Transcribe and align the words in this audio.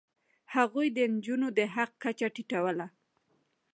هغوی 0.55 0.87
د 0.91 0.97
نجونو 1.13 1.47
د 1.57 1.59
حق 1.75 1.91
کچه 2.03 2.27
ټیټوله. 2.35 2.87